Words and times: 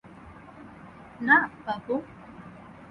না, 1.21 1.37
বাবু। 1.65 1.95